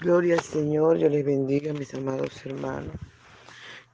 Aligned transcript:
Gloria 0.00 0.36
al 0.36 0.40
Señor, 0.40 0.96
yo 0.96 1.10
les 1.10 1.22
bendiga, 1.26 1.74
mis 1.74 1.92
amados 1.92 2.46
hermanos. 2.46 2.96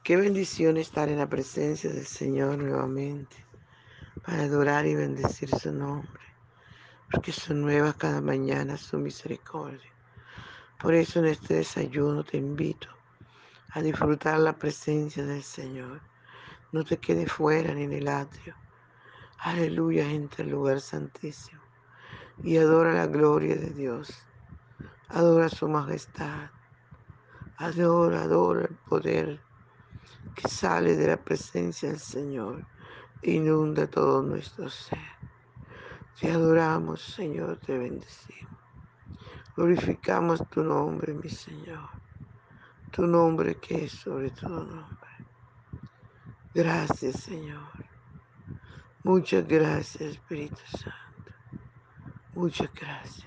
Qué 0.03 0.15
bendición 0.15 0.77
estar 0.77 1.09
en 1.09 1.17
la 1.17 1.27
presencia 1.27 1.91
del 1.91 2.05
Señor 2.05 2.59
nuevamente, 2.59 3.35
para 4.23 4.43
adorar 4.43 4.85
y 4.85 4.95
bendecir 4.95 5.49
su 5.49 5.73
nombre, 5.73 6.21
porque 7.11 7.33
son 7.33 7.59
nuevas 7.59 7.95
cada 7.95 8.21
mañana 8.21 8.77
su 8.77 8.97
misericordia. 8.97 9.91
Por 10.81 10.93
eso 10.93 11.19
en 11.19 11.25
este 11.25 11.55
desayuno 11.55 12.23
te 12.23 12.37
invito 12.37 12.87
a 13.71 13.81
disfrutar 13.81 14.39
la 14.39 14.57
presencia 14.57 15.25
del 15.25 15.43
Señor. 15.43 15.99
No 16.71 16.85
te 16.85 16.99
quedes 16.99 17.29
fuera 17.29 17.73
ni 17.73 17.83
en 17.83 17.91
el 17.91 18.07
atrio. 18.07 18.55
Aleluya, 19.39 20.09
entre 20.09 20.45
el 20.45 20.51
lugar 20.51 20.79
santísimo. 20.79 21.61
Y 22.41 22.55
adora 22.55 22.93
la 22.93 23.07
gloria 23.07 23.57
de 23.57 23.71
Dios. 23.71 24.26
Adora 25.09 25.47
su 25.49 25.67
majestad. 25.69 26.49
Adora, 27.57 28.23
adora 28.23 28.65
el 28.65 28.75
poder 28.75 29.39
que 30.35 30.47
sale 30.49 30.95
de 30.95 31.07
la 31.07 31.17
presencia 31.17 31.89
del 31.89 31.99
Señor. 31.99 32.65
Inunda 33.23 33.87
todo 33.87 34.21
nuestro 34.21 34.69
ser. 34.69 34.99
Te 36.19 36.31
adoramos, 36.31 37.01
Señor, 37.01 37.57
te 37.57 37.77
bendecimos. 37.77 38.51
Glorificamos 39.55 40.47
tu 40.49 40.63
nombre, 40.63 41.13
mi 41.13 41.29
Señor. 41.29 41.89
Tu 42.91 43.07
nombre 43.07 43.55
que 43.55 43.85
es 43.85 43.93
sobre 43.93 44.29
todo 44.31 44.63
nombre. 44.65 45.09
Gracias, 46.53 47.21
Señor. 47.21 47.71
Muchas 49.03 49.47
gracias, 49.47 50.01
Espíritu 50.01 50.61
Santo. 50.71 51.31
Muchas 52.33 52.73
gracias. 52.73 53.26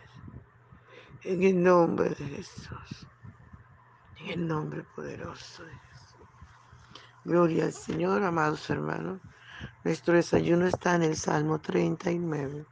En 1.23 1.43
el 1.43 1.63
nombre 1.63 2.09
de 2.11 2.25
Jesús. 2.25 3.07
En 4.21 4.31
el 4.31 4.49
nombre 4.49 4.85
poderoso 4.97 5.63
de 5.65 5.71
Jesús. 5.71 6.29
Gloria 7.25 7.65
al 7.65 7.75
Señor, 7.75 8.23
amados 8.23 8.71
hermanos. 8.71 9.21
Nuestro 9.85 10.15
desayuno 10.15 10.67
está 10.67 10.95
en 10.95 11.03
el 11.03 11.17
Salmo 11.17 11.61
39, 11.61 12.65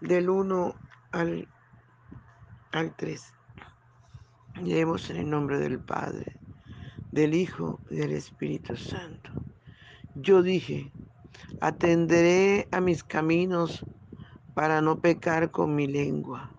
del 0.00 0.28
1 0.28 0.74
al, 1.12 1.48
al 2.72 2.96
3. 2.96 3.34
Leemos 4.64 5.08
en 5.10 5.18
el 5.18 5.30
nombre 5.30 5.60
del 5.60 5.78
Padre, 5.78 6.40
del 7.12 7.32
Hijo 7.32 7.78
y 7.90 7.96
del 7.96 8.10
Espíritu 8.10 8.76
Santo. 8.76 9.30
Yo 10.16 10.42
dije, 10.42 10.90
atenderé 11.60 12.66
a 12.72 12.80
mis 12.80 13.04
caminos 13.04 13.86
para 14.54 14.80
no 14.80 14.98
pecar 14.98 15.52
con 15.52 15.76
mi 15.76 15.86
lengua. 15.86 16.55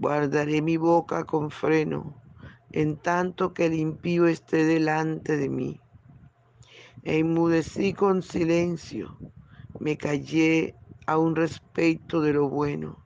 Guardaré 0.00 0.62
mi 0.62 0.76
boca 0.76 1.24
con 1.24 1.50
freno 1.50 2.14
en 2.70 2.96
tanto 2.98 3.52
que 3.54 3.66
el 3.66 3.74
impío 3.74 4.26
esté 4.26 4.64
delante 4.64 5.36
de 5.36 5.48
mí. 5.48 5.80
E 7.02 7.18
inmudecí 7.18 7.94
con 7.94 8.22
silencio, 8.22 9.18
me 9.80 9.96
callé 9.96 10.74
a 11.06 11.16
un 11.18 11.34
respecto 11.34 12.20
de 12.20 12.32
lo 12.32 12.48
bueno, 12.48 12.98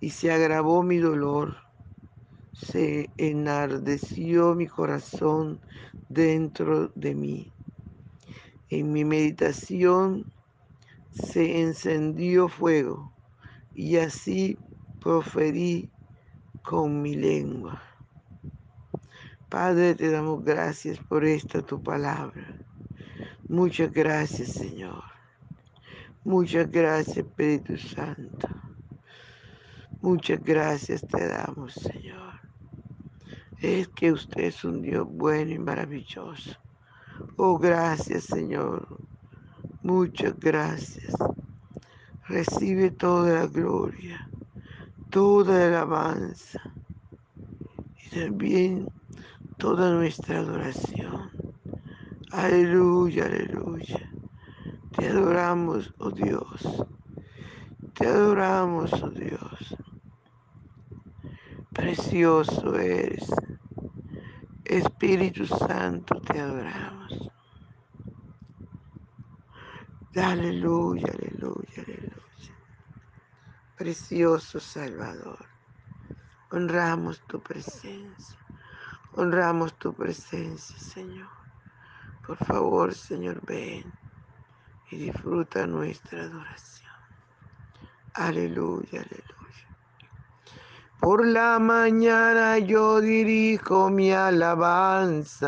y 0.00 0.10
se 0.10 0.30
agravó 0.30 0.82
mi 0.82 0.98
dolor, 0.98 1.56
se 2.52 3.10
enardeció 3.18 4.54
mi 4.54 4.66
corazón 4.66 5.60
dentro 6.08 6.88
de 6.94 7.14
mí. 7.14 7.52
En 8.70 8.92
mi 8.92 9.04
meditación 9.04 10.26
se 11.10 11.60
encendió 11.62 12.48
fuego, 12.48 13.12
y 13.74 13.96
así 13.96 14.56
proferí 15.00 15.90
con 16.62 17.02
mi 17.02 17.14
lengua. 17.14 17.82
Padre, 19.48 19.94
te 19.94 20.10
damos 20.10 20.44
gracias 20.44 20.98
por 20.98 21.24
esta 21.24 21.62
tu 21.62 21.82
palabra. 21.82 22.46
Muchas 23.48 23.92
gracias, 23.92 24.50
Señor. 24.50 25.04
Muchas 26.24 26.70
gracias, 26.70 27.18
Espíritu 27.18 27.78
Santo. 27.78 28.48
Muchas 30.00 30.42
gracias 30.44 31.06
te 31.06 31.26
damos, 31.28 31.74
Señor. 31.74 32.34
Es 33.60 33.88
que 33.88 34.12
usted 34.12 34.44
es 34.44 34.64
un 34.64 34.82
Dios 34.82 35.06
bueno 35.08 35.52
y 35.52 35.58
maravilloso. 35.58 36.58
Oh, 37.36 37.58
gracias, 37.58 38.24
Señor. 38.24 39.00
Muchas 39.82 40.38
gracias. 40.38 41.14
Recibe 42.28 42.90
toda 42.90 43.40
la 43.40 43.46
gloria, 43.46 44.28
toda 45.10 45.58
la 45.58 45.66
alabanza 45.66 46.60
y 47.96 48.18
también 48.20 48.88
toda 49.58 49.90
nuestra 49.92 50.38
adoración. 50.38 51.30
Aleluya, 52.32 53.24
aleluya. 53.24 54.12
Te 54.96 55.08
adoramos, 55.08 55.94
oh 55.98 56.10
Dios. 56.10 56.86
Te 57.94 58.06
adoramos, 58.06 58.92
oh 59.02 59.10
Dios. 59.10 59.76
Precioso 61.72 62.74
eres. 62.78 63.30
Espíritu 64.64 65.46
Santo, 65.46 66.20
te 66.20 66.38
adoramos. 66.40 67.30
Aleluya, 70.16 71.12
aleluya, 71.12 71.82
aleluya. 71.86 72.27
Precioso 73.78 74.58
Salvador. 74.58 75.38
Honramos 76.50 77.20
tu 77.28 77.40
presencia. 77.40 78.36
Honramos 79.14 79.72
tu 79.78 79.94
presencia, 79.94 80.76
Señor. 80.80 81.28
Por 82.26 82.36
favor, 82.38 82.92
Señor, 82.92 83.40
ven 83.46 83.84
y 84.90 84.96
disfruta 84.96 85.64
nuestra 85.68 86.22
adoración. 86.22 86.90
Aleluya, 88.14 89.00
aleluya. 89.00 89.68
Por 90.98 91.24
la 91.24 91.60
mañana 91.60 92.58
yo 92.58 93.00
dirijo 93.00 93.90
mi 93.90 94.10
alabanza 94.10 95.46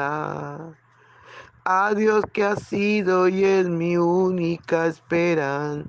a 1.64 1.94
Dios 1.96 2.22
que 2.32 2.44
ha 2.44 2.54
sido 2.54 3.26
y 3.26 3.44
es 3.44 3.68
mi 3.68 3.96
única 3.96 4.86
esperanza. 4.86 5.88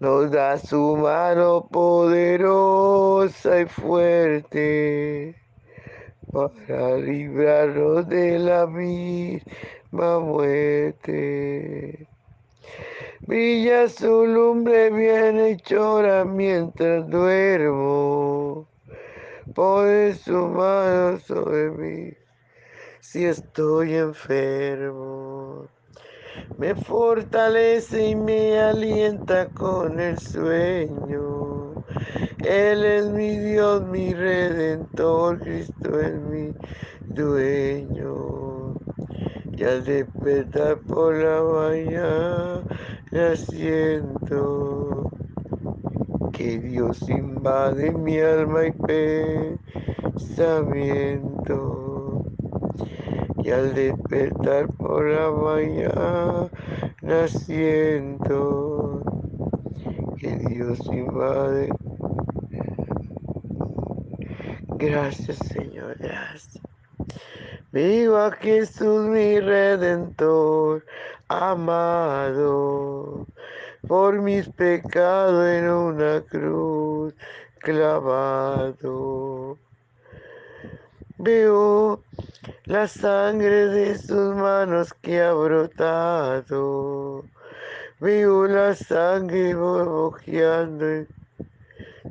Nos 0.00 0.30
da 0.30 0.56
su 0.56 0.96
mano 0.96 1.66
poderosa 1.66 3.60
y 3.62 3.66
fuerte 3.66 5.34
para 6.32 6.96
librarnos 6.98 8.08
de 8.08 8.38
la 8.38 8.66
misma 8.66 10.20
muerte. 10.20 12.06
Brilla 13.26 13.88
su 13.88 14.24
lumbre 14.24 14.90
bien 14.90 15.40
hechora 15.40 16.24
mientras 16.24 17.08
duermo. 17.08 18.68
Pone 19.52 20.14
su 20.14 20.46
mano 20.46 21.18
sobre 21.18 21.70
mí 21.70 22.12
si 23.00 23.24
estoy 23.24 23.94
enfermo. 23.94 25.66
Me 26.58 26.74
fortalece 26.74 28.08
y 28.08 28.16
me 28.16 28.58
alienta 28.58 29.46
con 29.50 30.00
el 30.00 30.18
sueño. 30.18 31.74
Él 32.44 32.84
es 32.84 33.06
mi 33.10 33.38
Dios, 33.38 33.86
mi 33.86 34.12
redentor, 34.14 35.38
Cristo 35.40 36.00
es 36.00 36.20
mi 36.22 36.52
dueño. 37.06 38.74
Y 39.56 39.64
al 39.64 39.84
despertar 39.84 40.78
por 40.80 41.14
la 41.14 41.42
mañana 41.42 42.62
siento 43.36 45.10
que 46.32 46.58
Dios 46.58 47.08
invade 47.08 47.90
mi 47.90 48.18
alma 48.20 48.66
y 48.66 48.72
pensamiento. 50.14 51.87
Y 53.44 53.50
al 53.50 53.74
despertar 53.74 54.68
por 54.74 55.06
la 55.06 55.30
mañana 55.30 56.48
siento 57.28 59.02
que 60.18 60.36
Dios 60.36 60.80
invade 60.86 61.68
Gracias, 64.78 65.38
Señor, 65.38 65.96
gracias. 65.98 66.60
Viva 67.72 68.30
Jesús 68.30 69.08
mi 69.08 69.40
redentor, 69.40 70.84
amado, 71.26 73.26
por 73.88 74.22
mis 74.22 74.48
pecados 74.50 75.48
en 75.48 75.68
una 75.68 76.20
cruz 76.20 77.12
clavado. 77.58 79.58
Veo 81.20 82.04
la 82.66 82.86
sangre 82.86 83.66
de 83.66 83.98
sus 83.98 84.36
manos 84.36 84.94
que 84.94 85.20
ha 85.20 85.32
brotado. 85.32 87.24
Veo 87.98 88.46
la 88.46 88.72
sangre 88.76 89.52
borbojeando 89.52 90.88
en 90.88 91.08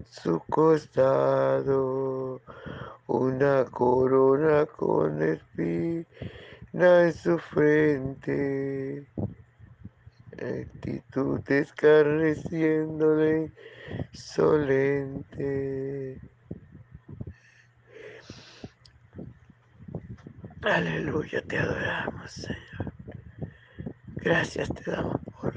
su 0.09 0.41
costado 0.49 2.41
una 3.07 3.63
corona 3.71 4.65
con 4.65 5.21
espina 5.21 6.05
en 6.77 7.13
su 7.13 7.37
frente, 7.37 9.07
actitud 10.33 11.39
escarneciéndole 11.49 13.53
solente. 14.11 16.19
Aleluya, 20.63 21.41
te 21.43 21.57
adoramos, 21.57 22.31
Señor. 22.31 22.93
Gracias 24.17 24.73
te 24.73 24.91
damos 24.91 25.21
por 25.41 25.55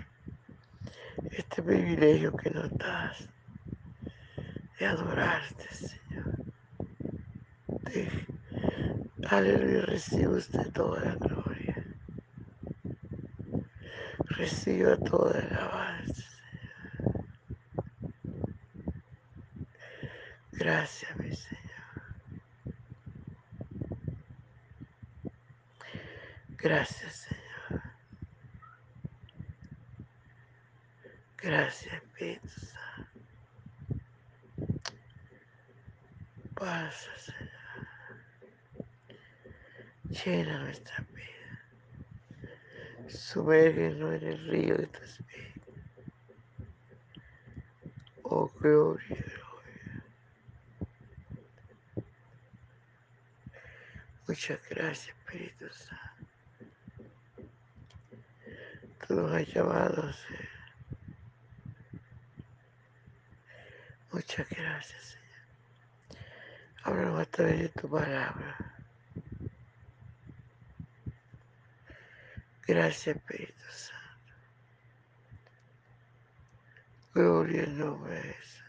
este 1.32 1.62
privilegio 1.62 2.36
que 2.36 2.50
nos 2.50 2.70
das 2.78 3.28
de 4.78 4.86
adorarte, 4.86 5.64
Señor. 5.70 6.44
Aleluya, 9.30 9.82
recibe 9.86 10.28
usted 10.36 10.70
toda 10.72 11.00
la 11.04 11.14
gloria. 11.16 11.76
Reciba 14.38 14.96
toda 14.98 15.40
la 15.40 15.56
alabanza. 15.58 16.24
Gracias, 20.52 21.16
mi 21.18 21.34
Señor. 21.34 21.59
Gracias, 26.62 27.26
Señor. 27.26 27.82
Gracias, 31.38 31.94
Espíritu 31.94 32.48
Santo. 32.48 33.20
Pasa, 36.54 37.10
Señor. 37.18 37.50
Llena 40.04 40.58
nuestra 40.64 41.00
vida. 41.14 41.30
Sumérgenos 43.08 44.14
en 44.16 44.28
el 44.28 44.48
río 44.48 44.76
de 44.76 44.86
tu 44.86 45.02
Espíritu. 45.02 45.72
Oh, 48.24 48.48
gloria, 48.60 49.16
gloria. 49.16 50.04
Muchas 54.28 54.60
gracias, 54.68 55.08
Espíritu 55.08 55.66
Santo. 55.70 56.09
Nos 59.10 59.32
has 59.32 59.46
llamado, 59.52 60.12
Señor. 60.12 60.48
Muchas 64.12 64.48
gracias, 64.48 65.02
Señor. 65.02 66.24
Háblanos 66.84 67.20
a 67.20 67.24
través 67.24 67.58
de 67.58 67.68
tu 67.70 67.90
palabra. 67.90 68.56
Gracias, 72.68 73.16
Espíritu 73.16 73.64
Santo. 73.68 74.34
Gloria 77.12 77.64
al 77.64 77.78
nombre 77.78 78.14
de 78.14 78.22
Jesús. 78.22 78.64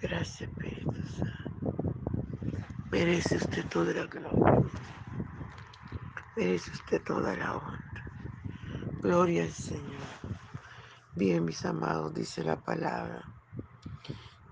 Gracias, 0.00 0.42
Espíritu 0.42 1.02
Santo. 1.08 1.90
Merece 2.92 3.34
usted 3.34 3.66
toda 3.66 3.92
la 3.92 4.06
gloria. 4.06 4.99
Merece 6.40 6.70
usted 6.70 7.02
toda 7.02 7.36
la 7.36 7.54
honra. 7.54 7.84
Gloria 9.02 9.42
al 9.42 9.50
Señor. 9.50 10.08
Bien, 11.14 11.44
mis 11.44 11.66
amados, 11.66 12.14
dice 12.14 12.42
la 12.42 12.56
palabra. 12.56 13.22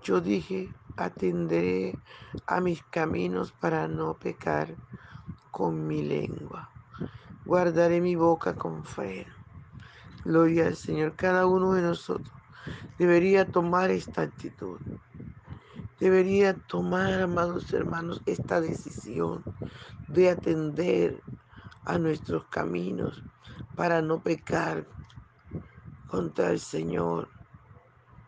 Yo 0.03 0.21
dije, 0.21 0.71
atenderé 0.97 1.97
a 2.45 2.61
mis 2.61 2.83
caminos 2.91 3.53
para 3.53 3.87
no 3.87 4.13
pecar 4.13 4.75
con 5.49 5.87
mi 5.87 6.03
lengua. 6.03 6.69
Guardaré 7.43 8.01
mi 8.01 8.13
boca 8.13 8.53
con 8.53 8.85
freno. 8.85 9.33
Gloria 10.23 10.67
al 10.67 10.75
Señor. 10.75 11.15
Cada 11.15 11.47
uno 11.47 11.73
de 11.73 11.81
nosotros 11.81 12.31
debería 12.99 13.47
tomar 13.47 13.89
esta 13.89 14.21
actitud. 14.21 14.79
Debería 15.99 16.53
tomar, 16.53 17.19
amados 17.19 17.73
hermanos, 17.73 18.21
esta 18.27 18.61
decisión 18.61 19.43
de 20.07 20.29
atender 20.29 21.23
a 21.85 21.97
nuestros 21.97 22.45
caminos 22.45 23.23
para 23.75 24.01
no 24.01 24.21
pecar 24.21 24.87
contra 26.07 26.51
el 26.51 26.59
Señor. 26.59 27.29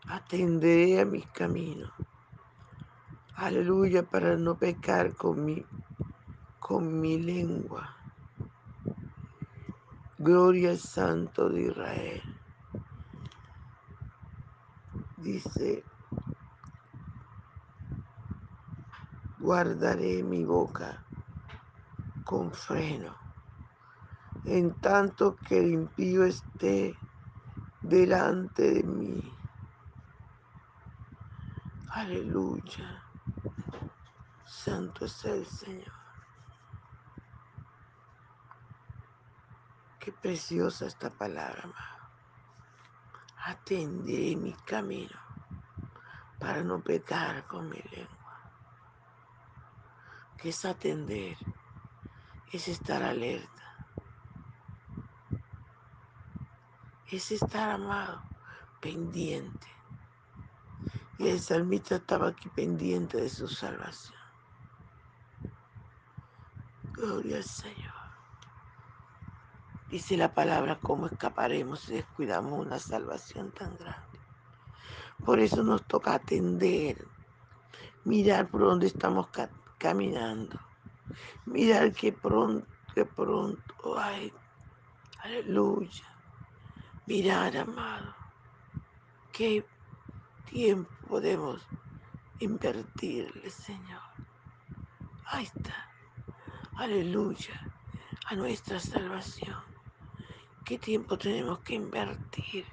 Atenderé 0.08 1.00
a 1.00 1.04
mis 1.04 1.26
caminos. 1.28 1.92
Aleluya, 3.34 4.02
para 4.02 4.36
no 4.36 4.58
pecar 4.58 5.14
con 5.14 5.44
mi, 5.44 5.64
con 6.60 7.00
mi 7.00 7.18
lengua. 7.18 7.96
Gloria 10.18 10.70
al 10.70 10.78
Santo 10.78 11.48
de 11.48 11.62
Israel. 11.62 12.22
Dice, 15.16 15.84
guardaré 19.38 20.22
mi 20.22 20.44
boca 20.44 21.04
con 22.24 22.52
freno, 22.52 23.16
en 24.44 24.74
tanto 24.80 25.36
que 25.36 25.58
el 25.58 25.72
impío 25.72 26.24
esté 26.24 26.96
delante 27.82 28.62
de 28.62 28.82
mí. 28.82 29.38
Aleluya. 31.90 33.04
Santo 34.44 35.04
es 35.04 35.24
el 35.24 35.46
Señor. 35.46 35.92
Qué 39.98 40.12
preciosa 40.12 40.86
esta 40.86 41.10
palabra, 41.10 41.62
amado. 41.62 41.92
Atenderé 43.44 44.36
mi 44.36 44.52
camino 44.54 45.18
para 46.38 46.62
no 46.64 46.82
pecar 46.82 47.46
con 47.46 47.68
mi 47.68 47.80
lengua. 47.82 48.52
¿Qué 50.36 50.48
es 50.48 50.64
atender? 50.64 51.36
Es 52.52 52.66
estar 52.68 53.02
alerta. 53.02 53.71
Es 57.12 57.30
estar 57.30 57.68
amado, 57.68 58.22
pendiente. 58.80 59.66
Y 61.18 61.28
el 61.28 61.40
salmista 61.40 61.96
estaba 61.96 62.28
aquí 62.28 62.48
pendiente 62.48 63.18
de 63.18 63.28
su 63.28 63.48
salvación. 63.48 64.18
Gloria 66.94 67.36
al 67.36 67.44
Señor. 67.44 67.92
Dice 69.90 70.16
la 70.16 70.32
palabra, 70.32 70.80
¿cómo 70.80 71.06
escaparemos 71.06 71.80
si 71.80 71.96
descuidamos 71.96 72.58
una 72.58 72.78
salvación 72.78 73.52
tan 73.52 73.76
grande? 73.76 74.18
Por 75.22 75.38
eso 75.38 75.62
nos 75.62 75.86
toca 75.86 76.14
atender, 76.14 77.06
mirar 78.04 78.48
por 78.48 78.62
dónde 78.62 78.86
estamos 78.86 79.28
ca 79.28 79.50
caminando, 79.76 80.58
mirar 81.44 81.92
que 81.92 82.14
pronto, 82.14 82.66
que 82.94 83.04
pronto, 83.04 83.98
ay, 83.98 84.32
aleluya, 85.18 86.11
mirar, 87.06 87.56
amado, 87.56 88.14
qué 89.32 89.64
tiempo 90.50 90.90
podemos 91.08 91.66
invertirle, 92.38 93.50
Señor. 93.50 94.02
Ahí 95.26 95.44
está, 95.44 95.90
aleluya, 96.76 97.60
a 98.26 98.34
nuestra 98.34 98.78
salvación. 98.78 99.62
¿Qué 100.64 100.78
tiempo 100.78 101.18
tenemos 101.18 101.58
que 101.60 101.74
invertir 101.74 102.66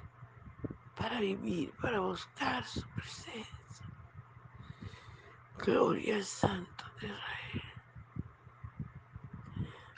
para 0.96 1.20
vivir, 1.20 1.72
para 1.80 2.00
buscar 2.00 2.64
su 2.64 2.82
presencia? 2.90 3.50
Gloria 5.58 6.16
al 6.16 6.24
Santo 6.24 6.84
de 7.00 7.08
Israel. 7.08 7.62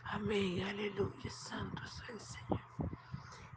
Amén, 0.04 0.62
aleluya, 0.62 1.30
Santo 1.30 1.82
es 1.84 2.02
el 2.08 2.20
Señor. 2.20 2.61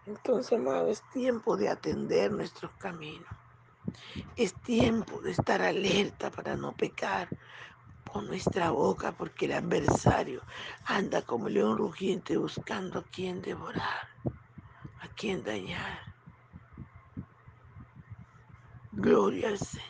Entonces, 0.06 0.60
amado, 0.60 0.90
es 0.90 1.02
tiempo 1.10 1.58
de 1.58 1.70
atender 1.70 2.32
nuestros 2.32 2.72
caminos. 2.74 3.28
Es 4.36 4.54
tiempo 4.62 5.22
de 5.22 5.32
estar 5.32 5.62
alerta 5.62 6.30
para 6.30 6.56
no 6.56 6.76
pecar 6.76 7.30
con 8.12 8.28
nuestra 8.28 8.70
boca, 8.72 9.12
porque 9.14 9.46
el 9.46 9.54
adversario 9.54 10.44
anda 10.86 11.22
como 11.24 11.50
león 11.50 11.78
rugiente 11.78 12.38
buscando 12.38 13.00
a 13.00 13.04
quien 13.04 13.42
devorar, 13.42 14.08
a 15.02 15.08
quien 15.16 15.44
dañar. 15.44 16.00
Gloria 18.92 19.50
al 19.50 19.60
Señor. 19.60 19.86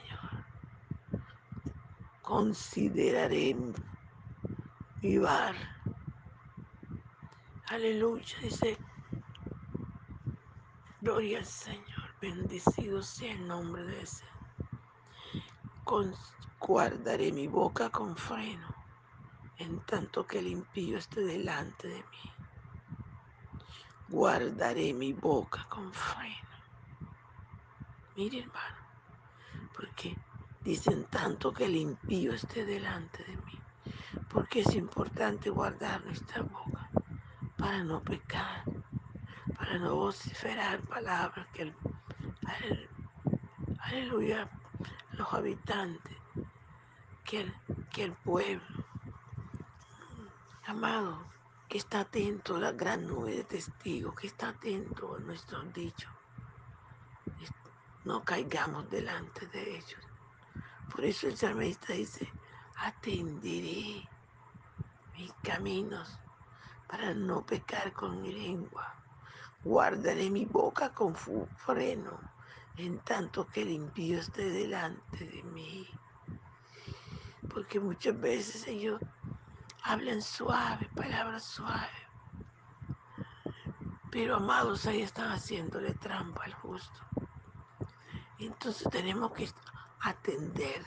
Consideraré 2.22 3.54
mi. 3.54 3.74
Aleluya, 7.68 8.38
dice. 8.42 8.78
Gloria 11.06 11.38
al 11.38 11.46
Señor. 11.46 12.16
Bendecido 12.20 13.04
sea 13.04 13.32
el 13.32 13.48
nombre 13.48 13.84
de 13.84 14.02
ese. 14.02 14.26
guardaré 16.60 17.32
mi 17.32 17.46
boca 17.46 17.92
con 17.92 18.18
freno, 18.18 18.68
en 19.60 19.82
tanto 19.82 20.26
que 20.26 20.40
el 20.40 20.48
impío 20.48 20.98
esté 20.98 21.22
delante 21.22 21.90
de 21.90 22.00
mí. 22.00 22.32
Guardaré 24.10 24.94
mi 24.94 25.14
boca 25.14 25.68
con 25.70 25.94
freno. 25.94 26.50
Mire, 28.16 28.40
hermano, 28.40 28.78
porque 29.78 30.18
dicen 30.64 31.06
tanto 31.12 31.54
que 31.54 31.66
el 31.66 31.76
impío 31.76 32.34
esté 32.34 32.66
delante 32.66 33.24
de 33.26 33.38
mí. 33.38 33.60
Porque 34.28 34.62
es 34.62 34.74
importante 34.74 35.52
guardar 35.52 36.04
nuestra 36.04 36.42
boca 36.42 36.90
para 37.60 37.84
no 37.84 38.02
pecar, 38.02 38.64
para 39.66 39.80
no 39.80 39.96
vociferar 39.96 40.80
palabras 40.82 41.48
que 41.52 41.64
el, 41.64 42.90
aleluya, 43.80 44.48
los 45.14 45.34
habitantes, 45.34 46.18
que 47.24 47.42
el, 47.42 47.54
que 47.92 48.04
el 48.04 48.14
pueblo, 48.14 48.62
amado, 50.68 51.26
que 51.68 51.80
está 51.80 52.02
atento 52.02 52.58
a 52.58 52.60
la 52.60 52.72
gran 52.74 53.08
nube 53.08 53.38
de 53.38 53.44
testigos, 53.44 54.14
que 54.14 54.28
está 54.28 54.50
atento 54.50 55.16
a 55.16 55.20
nuestros 55.20 55.74
dichos. 55.74 56.12
No 58.04 58.24
caigamos 58.24 58.88
delante 58.92 59.48
de 59.48 59.78
ellos. 59.78 60.02
Por 60.92 61.04
eso 61.04 61.28
el 61.28 61.36
salmista 61.36 61.94
dice, 61.94 62.32
atenderé 62.78 64.08
mis 65.18 65.34
caminos 65.42 66.20
para 66.88 67.16
no 67.16 67.44
pecar 67.44 67.92
con 67.94 68.22
mi 68.22 68.32
lengua. 68.32 69.05
Guardaré 69.66 70.30
mi 70.30 70.46
boca 70.46 70.94
con 70.94 71.16
freno, 71.16 72.20
en 72.78 73.00
tanto 73.00 73.48
que 73.48 73.64
el 73.64 73.72
impío 73.72 74.20
esté 74.20 74.48
delante 74.52 75.26
de 75.26 75.42
mí. 75.42 75.90
Porque 77.50 77.80
muchas 77.80 78.20
veces 78.22 78.68
ellos 78.68 79.02
hablan 79.82 80.22
suave, 80.22 80.88
palabras 80.96 81.46
suaves. 81.46 81.90
Pero 84.12 84.36
amados, 84.36 84.86
ahí 84.86 85.02
están 85.02 85.32
haciéndole 85.32 85.96
trampa 85.96 86.44
al 86.44 86.54
justo. 86.54 87.00
Entonces 88.38 88.88
tenemos 88.92 89.32
que 89.32 89.50
atender 90.02 90.86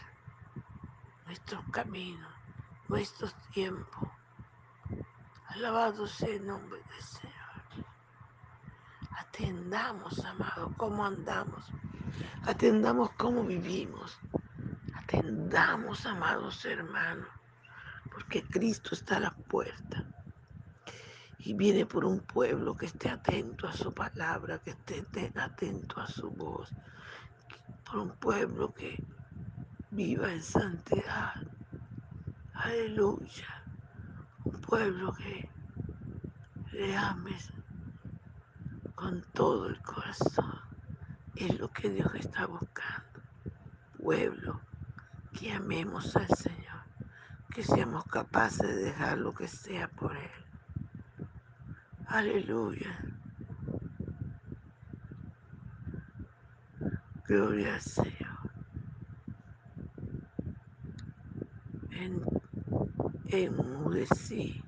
nuestros 1.26 1.64
caminos, 1.73 2.32
nuestros 2.87 3.35
tiempos. 3.50 4.08
Alabado 5.49 6.06
sea 6.06 6.28
el 6.28 6.47
nombre 6.47 6.78
del 6.78 7.02
Señor. 7.02 7.38
Atendamos, 9.38 10.18
amado, 10.25 10.75
cómo 10.76 11.07
andamos. 11.07 11.64
Atendamos 12.45 13.11
cómo 13.12 13.45
vivimos. 13.45 14.18
Atendamos, 14.97 16.04
amados 16.07 16.64
hermanos, 16.64 17.28
porque 18.11 18.42
Cristo 18.42 18.97
está 18.97 19.18
a 19.18 19.21
la 19.21 19.30
puerta. 19.30 20.04
Y 21.38 21.54
viene 21.54 21.87
por 21.87 22.04
un 22.04 22.18
pueblo 22.18 22.76
que 22.76 22.87
esté 22.87 23.11
atento 23.11 23.68
a 23.68 23.73
su 23.73 23.95
palabra, 23.95 24.59
que 24.59 24.71
esté 24.71 25.07
atento 25.37 26.00
a 26.00 26.09
su 26.09 26.30
voz. 26.30 26.73
Por 27.85 28.00
un 28.00 28.11
pueblo 28.16 28.75
que 28.75 29.00
viva 29.92 30.33
en 30.33 30.42
santidad. 30.42 31.35
Aleluya. 32.54 33.62
Un 34.42 34.61
pueblo 34.62 35.12
que 35.12 35.49
le 36.73 36.97
ames 36.97 37.52
con 38.99 39.23
todo 39.33 39.69
el 39.69 39.81
corazón. 39.83 40.59
Es 41.37 41.57
lo 41.61 41.71
que 41.71 41.88
Dios 41.88 42.12
está 42.17 42.47
buscando. 42.47 43.21
Pueblo, 43.97 44.61
que 45.38 45.52
amemos 45.52 46.17
al 46.17 46.26
Señor, 46.37 46.83
que 47.55 47.62
seamos 47.62 48.05
capaces 48.07 48.67
de 48.67 48.75
dejar 48.75 49.19
lo 49.19 49.33
que 49.33 49.47
sea 49.47 49.87
por 49.87 50.17
Él. 50.17 51.28
Aleluya. 52.09 52.99
Gloria 57.28 57.75
al 57.75 57.81
Señor. 57.81 58.38
En, 61.93 62.21
enmudecí 63.28 64.61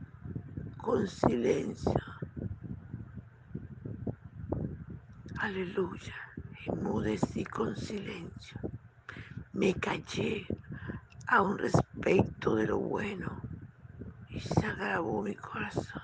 con 0.77 1.09
silencio. 1.09 2.10
Aleluya. 5.51 6.15
Enmudecí 6.67 7.45
con 7.45 7.77
silencio. 7.77 8.61
Me 9.53 9.75
callé 9.75 10.47
a 11.27 11.43
un 11.43 11.59
respecto 11.59 12.55
de 12.55 12.69
lo 12.69 12.79
bueno 12.79 13.43
y 14.29 14.39
se 14.39 14.65
agravó 14.65 15.23
mi 15.23 15.35
corazón. 15.35 16.03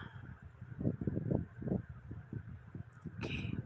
Qué 3.20 3.56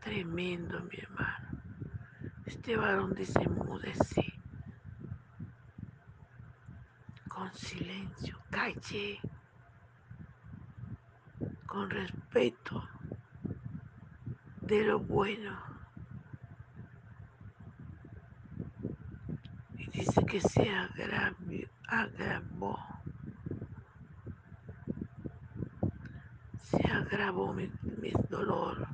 tremendo, 0.00 0.80
mi 0.80 0.96
hermano. 0.96 1.62
Este 2.44 2.76
varón 2.76 3.14
dice 3.14 3.40
enmudecí 3.40 4.34
con 7.28 7.54
silencio, 7.54 8.36
callé 8.50 9.20
con 11.64 11.88
respeto 11.90 12.87
de 14.68 14.84
lo 14.84 14.98
bueno. 14.98 15.58
Y 19.78 19.90
dice 19.90 20.26
que 20.26 20.40
se 20.42 20.70
agravó, 21.88 22.78
se 26.60 26.76
agravó 26.86 27.54
mi, 27.54 27.70
mi 28.02 28.12
dolor 28.28 28.86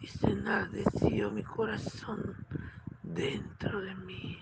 y 0.00 0.06
se 0.06 0.30
enardeció 0.30 1.32
mi 1.32 1.42
corazón 1.42 2.36
dentro 3.02 3.80
de 3.80 3.96
mí. 3.96 4.38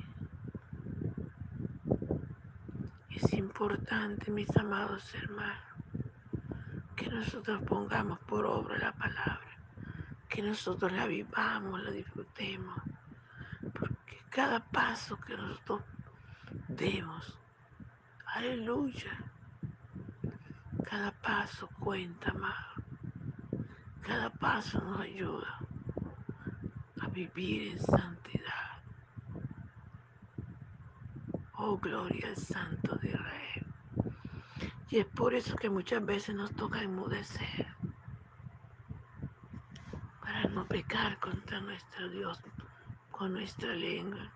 Es 3.08 3.32
importante, 3.32 4.30
mis 4.30 4.54
amados 4.54 5.14
hermanos, 5.14 5.56
que 6.94 7.08
nosotros 7.08 7.62
pongamos 7.62 8.18
por 8.20 8.44
obra 8.44 8.76
la 8.78 8.92
palabra 8.92 9.43
que 10.34 10.42
nosotros 10.42 10.90
la 10.90 11.06
vivamos, 11.06 11.80
la 11.80 11.92
disfrutemos, 11.92 12.76
porque 13.72 14.18
cada 14.30 14.58
paso 14.58 15.16
que 15.20 15.36
nosotros 15.36 15.84
demos, 16.66 17.38
aleluya, 18.26 19.16
cada 20.90 21.12
paso 21.12 21.68
cuenta 21.78 22.32
más, 22.32 22.66
cada 24.02 24.28
paso 24.28 24.80
nos 24.82 25.02
ayuda 25.02 25.56
a 27.00 27.06
vivir 27.10 27.70
en 27.70 27.78
santidad. 27.78 28.82
Oh, 31.58 31.78
gloria 31.78 32.26
al 32.26 32.36
Santo 32.36 32.96
de 32.96 33.10
Israel. 33.10 33.66
Y 34.90 34.98
es 34.98 35.06
por 35.06 35.32
eso 35.32 35.54
que 35.54 35.70
muchas 35.70 36.04
veces 36.04 36.34
nos 36.34 36.52
toca 36.56 36.82
enmudecer 36.82 37.73
no 40.54 40.66
pecar 40.66 41.18
contra 41.20 41.61
nuestro 41.61 42.08
Dios 42.08 42.40
con 43.11 43.32
nuestra 43.32 43.75
lengua. 43.75 44.32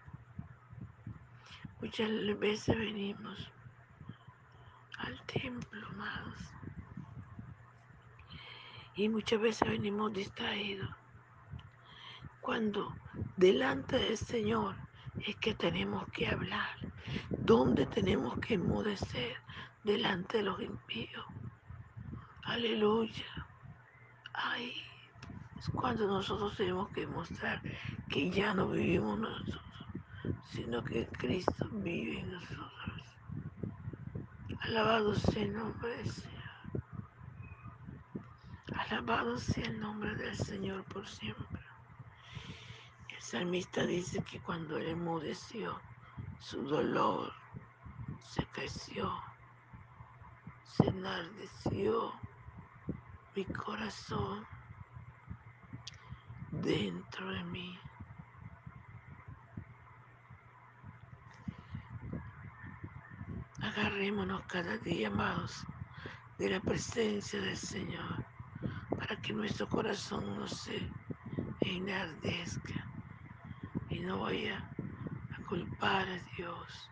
Muchas 1.81 2.11
veces 2.39 2.77
venimos 2.77 3.51
al 4.99 5.21
templo 5.27 5.89
más 5.97 6.53
y 8.97 9.09
muchas 9.09 9.41
veces 9.41 9.69
venimos 9.69 10.13
distraídos. 10.13 10.91
Cuando 12.41 12.95
delante 13.37 13.99
del 13.99 14.17
Señor 14.17 14.75
es 15.27 15.37
que 15.37 15.55
tenemos 15.55 16.05
que 16.11 16.29
hablar, 16.29 16.77
¿dónde 17.31 17.87
tenemos 17.87 18.39
que 18.41 18.55
enmudecer 18.55 19.37
delante 19.85 20.39
de 20.39 20.43
los 20.45 20.61
impíos. 20.61 21.25
Aleluya. 22.43 23.47
Ay, 24.35 24.75
Es 25.59 25.69
cuando 25.71 26.07
nosotros 26.07 26.57
tenemos 26.57 26.89
que 26.91 27.07
mostrar 27.07 27.61
que 28.09 28.31
ya 28.31 28.55
no 28.55 28.69
vivimos 28.69 29.19
nosotros, 29.19 29.63
sino 30.51 30.85
que 30.85 31.07
Cristo 31.09 31.69
vive 31.73 32.21
en 32.21 32.33
nosotros. 32.33 32.69
Alabado 34.61 35.15
sea 35.15 35.43
el 35.43 35.55
nombre 35.55 35.97
del 35.97 36.11
Señor. 36.11 36.39
Alabado 38.77 39.39
sea 39.39 39.65
el 39.65 39.81
nombre 39.81 40.15
del 40.15 40.37
Señor 40.37 40.85
por 40.85 41.07
siempre. 41.09 41.61
El 43.09 43.21
salmista 43.21 43.85
dice 43.85 44.23
que 44.23 44.41
cuando 44.41 44.77
él 44.77 44.89
emudeció, 44.89 45.81
su 46.39 46.63
dolor 46.63 47.33
se 48.23 48.47
creció, 48.47 49.13
se 50.65 50.87
enardeció 50.87 52.13
mi 53.35 53.45
corazón 53.45 54.47
dentro 56.63 57.31
de 57.31 57.45
mí. 57.45 57.79
Agarrémonos 63.61 64.43
cada 64.47 64.77
día, 64.79 65.09
amados, 65.09 65.65
de 66.39 66.51
la 66.51 66.61
presencia 66.61 67.41
del 67.41 67.57
Señor, 67.57 68.25
para 68.91 69.17
que 69.21 69.33
nuestro 69.33 69.69
corazón 69.69 70.39
no 70.39 70.47
se 70.47 70.89
enardezca 71.61 72.87
y 73.91 74.01
no 74.01 74.21
vaya 74.21 74.59
a 75.37 75.43
culpar 75.47 76.09
a 76.09 76.19
Dios. 76.37 76.91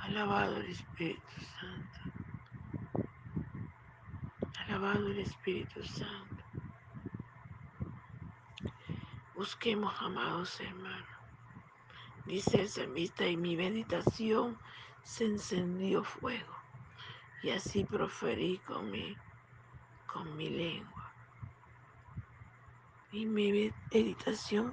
Alabado 0.00 0.56
el 0.58 0.70
Espíritu 0.70 1.22
Santo. 1.58 2.00
Alabado 4.66 5.08
el 5.08 5.18
Espíritu 5.20 5.82
Santo. 5.84 6.43
Busquemos, 9.34 9.92
amados 10.00 10.60
hermanos. 10.60 11.08
Dice 12.24 12.60
el 12.60 12.68
salmista, 12.68 13.26
y 13.26 13.36
mi 13.36 13.56
meditación 13.56 14.56
se 15.02 15.24
encendió 15.24 16.04
fuego, 16.04 16.54
y 17.42 17.50
así 17.50 17.84
proferí 17.84 18.58
con 18.58 18.92
mi, 18.92 19.16
lengua. 20.48 21.12
Y 23.10 23.26
mi 23.26 23.72
meditación 23.92 24.72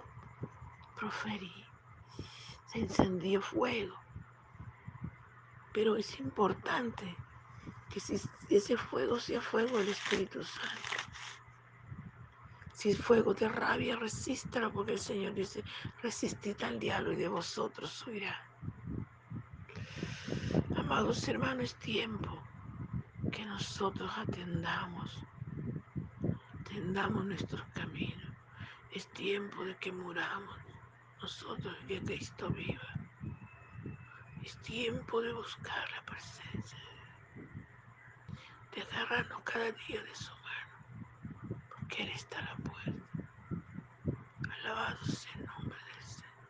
proferí, 0.95 1.65
se 2.67 2.81
encendió 2.81 3.41
fuego. 3.41 3.97
Pero 5.73 5.95
es 5.95 6.19
importante 6.19 7.15
que 7.89 7.99
ese 8.55 8.77
fuego 8.77 9.19
sea 9.19 9.41
fuego 9.41 9.79
del 9.79 9.89
Espíritu 9.89 10.43
Santo. 10.43 11.00
Si 12.81 12.89
es 12.89 12.97
fuego 12.97 13.35
de 13.35 13.47
rabia, 13.47 13.95
resístalo, 13.95 14.73
porque 14.73 14.93
el 14.93 14.99
Señor 14.99 15.35
dice, 15.35 15.63
resistid 16.01 16.59
al 16.63 16.79
diablo 16.79 17.11
y 17.11 17.15
de 17.15 17.27
vosotros 17.27 18.03
huirá. 18.07 18.43
Amados 20.75 21.27
hermanos, 21.27 21.65
es 21.65 21.75
tiempo 21.75 22.41
que 23.31 23.45
nosotros 23.45 24.11
atendamos, 24.17 25.23
atendamos 26.59 27.23
nuestros 27.23 27.61
caminos. 27.75 28.35
Es 28.91 29.07
tiempo 29.09 29.63
de 29.63 29.75
que 29.77 29.91
muramos 29.91 30.57
nosotros 31.21 31.77
y 31.83 31.85
que 31.85 32.01
Cristo 32.01 32.49
viva. 32.49 32.95
Es 34.43 34.59
tiempo 34.63 35.21
de 35.21 35.33
buscar 35.33 35.87
la 35.91 36.01
presencia, 36.03 36.79
de 38.75 38.81
agarrarnos 38.81 39.43
cada 39.43 39.71
día 39.71 40.01
de 40.01 40.15
su 40.15 40.40
Él 41.97 42.09
está 42.09 42.39
a 42.39 42.41
la 42.43 42.55
puerta. 42.55 42.91
Alabado 44.49 45.03
sea 45.05 45.31
el 45.35 45.45
nombre 45.45 45.77
del 45.93 46.03
Señor. 46.03 46.47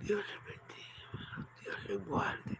Dios 0.00 0.24
le 0.26 0.38
bendiga, 0.50 1.48
Dios 1.60 1.76
le 1.88 1.96
guarde. 1.96 2.58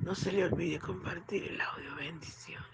No 0.00 0.14
se 0.14 0.32
le 0.32 0.44
olvide 0.44 0.78
compartir 0.78 1.44
el 1.44 1.60
audio. 1.60 1.94
Bendiciones. 1.96 2.70